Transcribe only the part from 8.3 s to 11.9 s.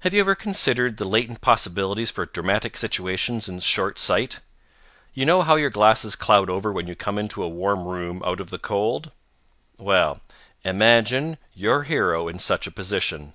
of the cold? Well, imagine your